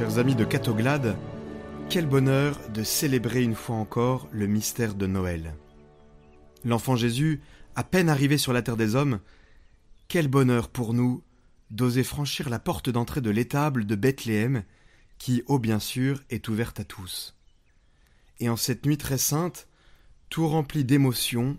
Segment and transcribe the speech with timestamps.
[0.00, 1.14] Chers amis de Catoglade,
[1.90, 5.54] quel bonheur de célébrer une fois encore le mystère de Noël.
[6.64, 7.42] L'enfant Jésus,
[7.76, 9.20] à peine arrivé sur la terre des hommes,
[10.08, 11.22] quel bonheur pour nous
[11.70, 14.64] d'oser franchir la porte d'entrée de l'étable de Bethléem,
[15.18, 17.36] qui, ô bien sûr, est ouverte à tous.
[18.38, 19.68] Et en cette nuit très sainte,
[20.30, 21.58] tout rempli d'émotions,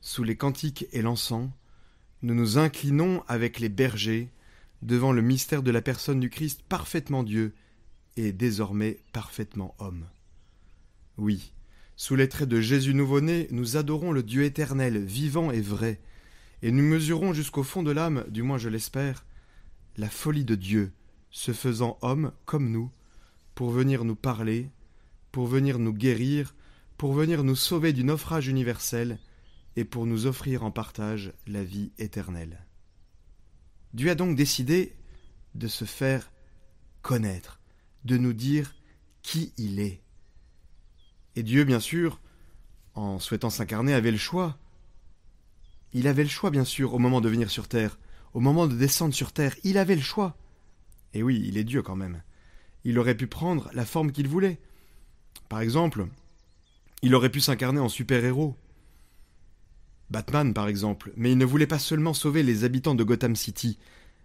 [0.00, 1.50] sous les cantiques et l'encens,
[2.22, 4.30] nous nous inclinons avec les bergers
[4.82, 7.52] devant le mystère de la personne du Christ parfaitement Dieu
[8.16, 10.06] et désormais parfaitement homme.
[11.18, 11.52] Oui,
[11.96, 16.00] sous les traits de Jésus nouveau-né, nous adorons le Dieu éternel, vivant et vrai,
[16.62, 19.24] et nous mesurons jusqu'au fond de l'âme, du moins je l'espère,
[19.96, 20.92] la folie de Dieu,
[21.30, 22.90] se faisant homme comme nous,
[23.54, 24.70] pour venir nous parler,
[25.30, 26.54] pour venir nous guérir,
[26.96, 29.18] pour venir nous sauver du naufrage universel,
[29.76, 32.66] et pour nous offrir en partage la vie éternelle.
[33.94, 34.96] Dieu a donc décidé
[35.54, 36.30] de se faire
[37.00, 37.60] connaître,
[38.04, 38.74] de nous dire
[39.22, 40.00] qui il est.
[41.36, 42.20] Et Dieu, bien sûr,
[42.94, 44.58] en souhaitant s'incarner, avait le choix.
[45.92, 47.98] Il avait le choix, bien sûr, au moment de venir sur terre,
[48.34, 50.36] au moment de descendre sur terre, il avait le choix.
[51.14, 52.22] Et oui, il est Dieu quand même.
[52.84, 54.58] Il aurait pu prendre la forme qu'il voulait.
[55.48, 56.06] Par exemple,
[57.02, 58.56] il aurait pu s'incarner en super-héros.
[60.10, 63.78] Batman, par exemple, mais il ne voulait pas seulement sauver les habitants de Gotham City,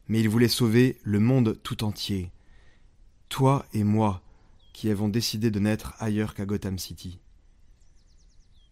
[0.07, 2.31] mais il voulait sauver le monde tout entier
[3.37, 4.23] toi et moi,
[4.73, 7.19] qui avons décidé de naître ailleurs qu'à Gotham City.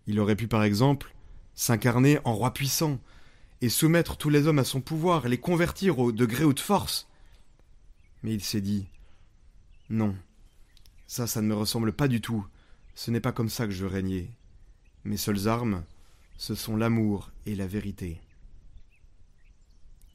[0.08, 1.14] Il aurait pu par exemple
[1.54, 3.00] s'incarner en roi puissant,
[3.62, 7.08] et soumettre tous les hommes à son pouvoir, les convertir au degré ou de force.
[8.24, 8.88] Mais il s'est dit
[9.92, 10.16] Non,
[11.06, 12.44] ça, ça ne me ressemble pas du tout,
[12.96, 14.32] ce n'est pas comme ça que je veux régner.
[15.04, 15.84] Mes seules armes,
[16.38, 18.20] ce sont l'amour et la vérité.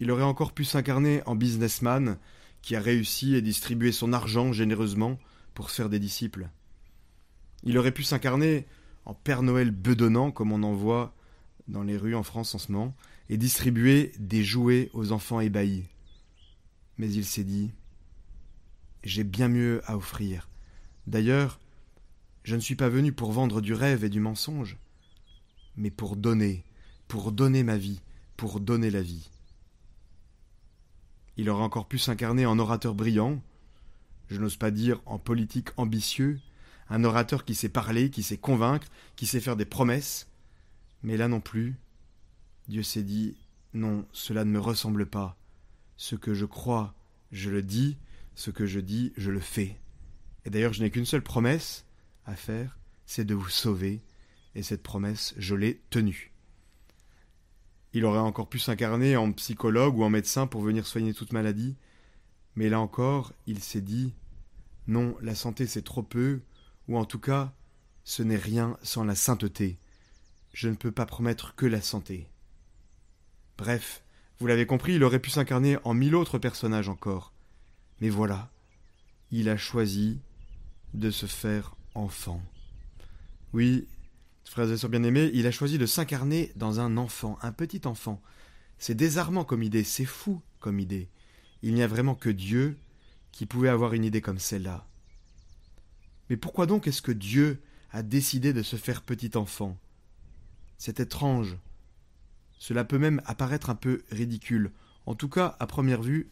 [0.01, 2.19] Il aurait encore pu s'incarner en businessman
[2.63, 5.19] qui a réussi et distribué son argent généreusement
[5.55, 6.49] pour faire des disciples.
[7.63, 8.67] Il aurait pu s'incarner
[9.05, 11.15] en Père Noël bedonnant, comme on en voit
[11.69, 12.95] dans les rues en France en ce moment,
[13.29, 15.85] et distribuer des jouets aux enfants ébahis.
[16.99, 17.73] Mais il s'est dit
[19.05, 20.49] J'ai bien mieux à offrir.
[21.07, 21.61] D'ailleurs,
[22.43, 24.79] je ne suis pas venu pour vendre du rêve et du mensonge,
[25.77, 26.65] mais pour donner,
[27.09, 28.01] pour donner ma vie,
[28.37, 29.31] pour donner la vie.
[31.41, 33.43] Il aurait encore pu s'incarner en orateur brillant,
[34.29, 36.39] je n'ose pas dire en politique ambitieux,
[36.91, 40.29] un orateur qui sait parler, qui sait convaincre, qui sait faire des promesses.
[41.03, 41.77] Mais là non plus,
[42.69, 43.39] Dieu s'est dit
[43.73, 45.39] Non, cela ne me ressemble pas.
[45.97, 46.95] Ce que je crois,
[47.33, 47.97] je le dis,
[48.35, 49.81] ce que je dis, je le fais.
[50.45, 51.87] Et d'ailleurs, je n'ai qu'une seule promesse
[52.27, 52.77] à faire,
[53.07, 54.03] c'est de vous sauver,
[54.55, 56.30] et cette promesse, je l'ai tenue.
[57.93, 61.77] Il aurait encore pu s'incarner en psychologue ou en médecin pour venir soigner toute maladie,
[62.57, 64.15] mais là encore, il s'est dit
[64.87, 66.41] Non, la santé c'est trop peu,
[66.89, 67.53] ou en tout cas,
[68.05, 69.79] ce n'est rien sans la sainteté.
[70.53, 72.29] Je ne peux pas promettre que la santé.
[73.59, 74.03] Bref,
[74.39, 77.33] vous l'avez compris, il aurait pu s'incarner en mille autres personnages encore.
[78.01, 78.51] Mais voilà,
[79.31, 80.19] il a choisi
[80.95, 82.43] de se faire enfant.
[83.53, 83.87] Oui,
[84.45, 88.21] Frères et sœurs bien-aimés, il a choisi de s'incarner dans un enfant, un petit enfant.
[88.79, 91.09] C'est désarmant comme idée, c'est fou comme idée.
[91.63, 92.77] Il n'y a vraiment que Dieu
[93.33, 94.87] qui pouvait avoir une idée comme celle-là.
[96.29, 99.79] Mais pourquoi donc est-ce que Dieu a décidé de se faire petit enfant?
[100.79, 101.59] C'est étrange.
[102.59, 104.73] Cela peut même apparaître un peu ridicule,
[105.07, 106.31] en tout cas à première vue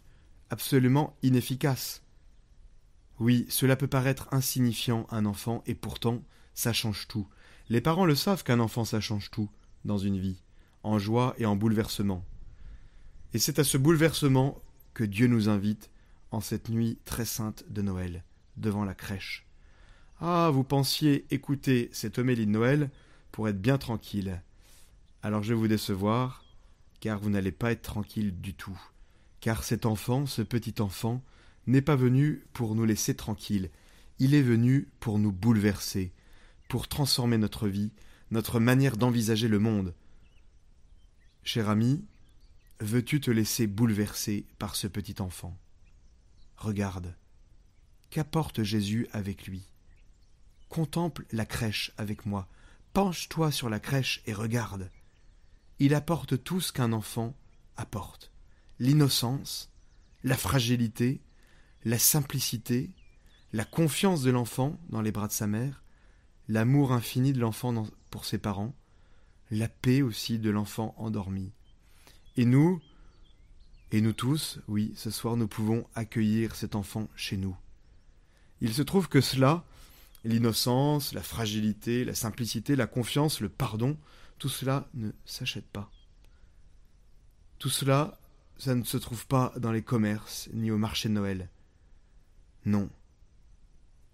[0.50, 2.02] absolument inefficace.
[3.18, 6.22] Oui, cela peut paraître insignifiant un enfant, et pourtant
[6.54, 7.28] ça change tout.
[7.70, 9.50] Les parents le savent qu'un enfant ça change tout
[9.84, 10.42] dans une vie,
[10.82, 12.24] en joie et en bouleversement.
[13.34, 14.62] Et c'est à ce bouleversement
[14.94, 15.90] que Dieu nous invite
[16.30, 18.24] en cette nuit très sainte de Noël,
[18.56, 19.46] devant la crèche.
[20.20, 22.90] Ah, vous pensiez écouter cette homélie de Noël
[23.32, 24.42] pour être bien tranquille.
[25.22, 26.44] Alors je vais vous décevoir,
[27.00, 28.80] car vous n'allez pas être tranquille du tout.
[29.40, 31.22] Car cet enfant, ce petit enfant,
[31.66, 33.70] n'est pas venu pour nous laisser tranquilles,
[34.18, 36.12] il est venu pour nous bouleverser,
[36.68, 37.92] pour transformer notre vie,
[38.30, 39.94] notre manière d'envisager le monde.
[41.42, 42.04] Cher ami,
[42.80, 45.58] veux-tu te laisser bouleverser par ce petit enfant?
[46.56, 47.16] Regarde,
[48.10, 49.72] qu'apporte Jésus avec lui?
[50.68, 52.46] Contemple la crèche avec moi,
[52.92, 54.90] penche-toi sur la crèche et regarde.
[55.78, 57.34] Il apporte tout ce qu'un enfant
[57.76, 58.30] apporte
[58.78, 59.72] l'innocence,
[60.22, 61.20] la fragilité,
[61.84, 62.90] la simplicité,
[63.52, 65.82] la confiance de l'enfant dans les bras de sa mère,
[66.48, 68.74] l'amour infini de l'enfant pour ses parents,
[69.50, 71.52] la paix aussi de l'enfant endormi.
[72.36, 72.80] Et nous,
[73.92, 77.56] et nous tous, oui, ce soir nous pouvons accueillir cet enfant chez nous.
[78.60, 79.64] Il se trouve que cela,
[80.24, 83.96] l'innocence, la fragilité, la simplicité, la confiance, le pardon,
[84.38, 85.90] tout cela ne s'achète pas.
[87.58, 88.18] Tout cela,
[88.56, 91.48] ça ne se trouve pas dans les commerces ni au marché de Noël.
[92.64, 92.88] Non.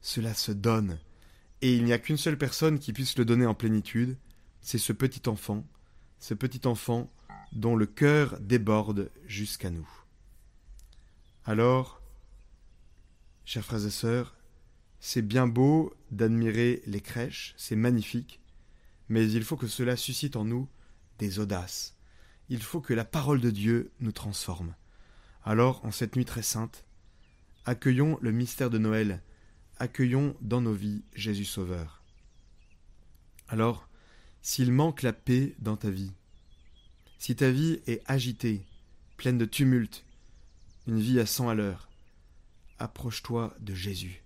[0.00, 0.98] Cela se donne.
[1.64, 4.18] Et il n'y a qu'une seule personne qui puisse le donner en plénitude,
[4.60, 5.66] c'est ce petit enfant,
[6.18, 7.10] ce petit enfant
[7.52, 9.88] dont le cœur déborde jusqu'à nous.
[11.46, 12.02] Alors,
[13.46, 14.36] chers frères et sœurs,
[15.00, 18.42] c'est bien beau d'admirer les crèches, c'est magnifique,
[19.08, 20.68] mais il faut que cela suscite en nous
[21.18, 21.96] des audaces.
[22.50, 24.74] Il faut que la parole de Dieu nous transforme.
[25.44, 26.84] Alors, en cette nuit très sainte,
[27.64, 29.22] accueillons le mystère de Noël,
[29.78, 32.02] accueillons dans nos vies Jésus Sauveur.
[33.48, 33.88] Alors,
[34.42, 36.12] s'il manque la paix dans ta vie,
[37.18, 38.66] si ta vie est agitée,
[39.16, 40.04] pleine de tumulte,
[40.86, 41.88] une vie à cent à l'heure,
[42.78, 44.22] approche-toi de Jésus.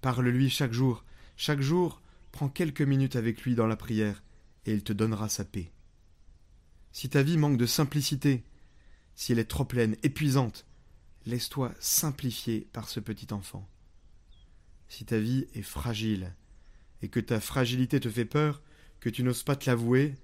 [0.00, 1.04] Parle-lui chaque jour.
[1.36, 2.00] Chaque jour,
[2.32, 4.22] prends quelques minutes avec lui dans la prière,
[4.64, 5.70] et il te donnera sa paix.
[6.92, 8.44] Si ta vie manque de simplicité,
[9.14, 10.66] si elle est trop pleine, épuisante,
[11.26, 13.68] laisse-toi simplifier par ce petit enfant.
[14.88, 16.34] Si ta vie est fragile,
[17.02, 18.62] et que ta fragilité te fait peur,
[19.00, 20.14] que tu n'oses pas te l'avouer,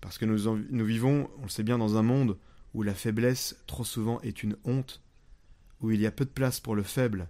[0.00, 2.38] parce que nous, vivons, on le sait bien, dans un monde
[2.74, 5.02] où la faiblesse trop souvent est une honte,
[5.80, 7.28] où il y a peu de place pour le faible,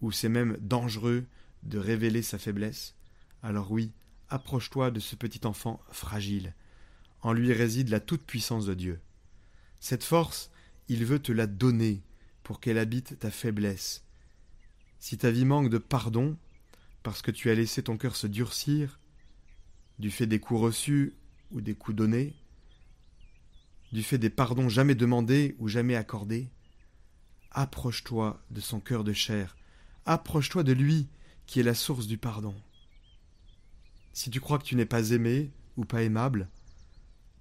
[0.00, 1.24] où c'est même dangereux
[1.62, 2.94] de révéler sa faiblesse,
[3.42, 3.92] alors oui,
[4.28, 6.54] approche-toi de ce petit enfant fragile.
[7.22, 9.00] En lui réside la toute-puissance de Dieu.
[9.80, 10.50] Cette force,
[10.88, 12.02] il veut te la donner
[12.42, 14.04] pour qu'elle habite ta faiblesse.
[14.98, 16.36] Si ta vie manque de pardon,
[17.02, 18.98] parce que tu as laissé ton cœur se durcir,
[19.98, 21.14] du fait des coups reçus
[21.50, 22.34] ou des coups donnés,
[23.92, 26.50] du fait des pardons jamais demandés ou jamais accordés,
[27.50, 29.56] approche-toi de son cœur de chair,
[30.04, 31.08] approche-toi de lui
[31.46, 32.54] qui est la source du pardon.
[34.12, 36.48] Si tu crois que tu n'es pas aimé ou pas aimable,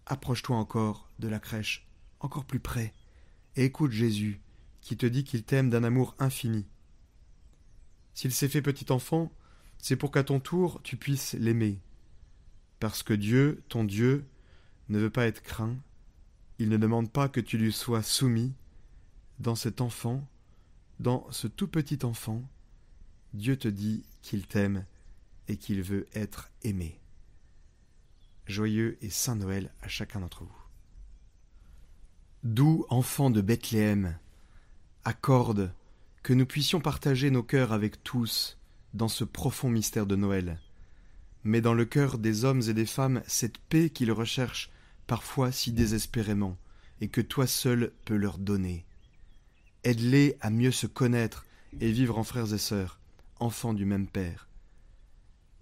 [0.05, 1.87] approche-toi encore de la crèche,
[2.19, 2.93] encore plus près,
[3.55, 4.39] et écoute Jésus
[4.81, 6.65] qui te dit qu'il t'aime d'un amour infini.
[8.17, 9.31] S'il s'est fait petit enfant,
[9.77, 11.79] c'est pour qu'à ton tour tu puisses l'aimer,
[12.79, 14.25] parce que Dieu, ton Dieu,
[14.89, 15.77] ne veut pas être craint,
[16.57, 18.55] il ne demande pas que tu lui sois soumis.
[19.37, 20.27] Dans cet enfant,
[20.99, 22.41] dans ce tout petit enfant,
[23.35, 24.87] Dieu te dit qu'il t'aime
[25.47, 26.99] et qu'il veut être aimé.
[28.47, 30.65] Joyeux et Saint Noël à chacun d'entre vous.
[32.43, 34.17] Doux enfant de Bethléem,
[35.03, 35.71] accorde
[36.27, 38.57] que nous puissions partager nos cœurs avec tous
[38.93, 40.59] dans ce profond mystère de Noël
[41.47, 44.69] mais dans le cœur des hommes et des femmes cette paix qu'ils recherchent
[45.07, 46.57] parfois si désespérément,
[46.99, 48.85] et que toi seul peux leur donner.
[49.85, 51.45] Aide-les à mieux se connaître
[51.79, 52.99] et vivre en frères et sœurs,
[53.39, 54.49] enfants du même Père.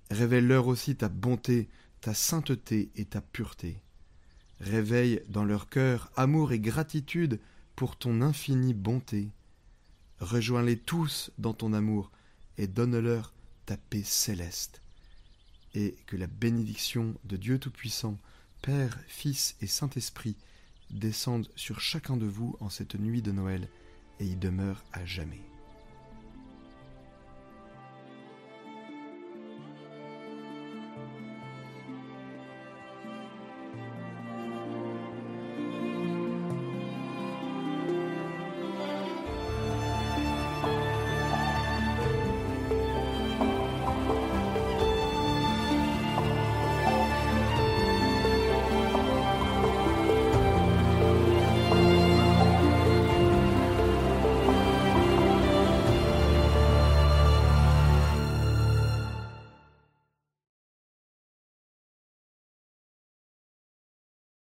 [0.09, 1.69] Révèle-leur aussi ta bonté,
[2.01, 3.83] ta sainteté et ta pureté.
[4.59, 7.39] Réveille dans leur cœur amour et gratitude
[7.75, 9.29] pour ton infinie bonté.
[10.19, 12.11] Rejoins-les tous dans ton amour
[12.57, 13.33] et donne-leur
[13.65, 14.81] ta paix céleste
[15.73, 18.17] et que la bénédiction de Dieu Tout-Puissant,
[18.61, 20.37] Père, Fils et Saint-Esprit
[20.89, 23.67] descende sur chacun de vous en cette nuit de Noël
[24.19, 25.41] et y demeure à jamais.